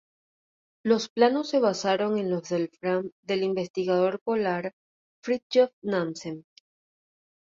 [0.83, 4.73] Los planos se basaron en los del Fram del investigador polar
[5.23, 6.43] Fridtjof Nansen.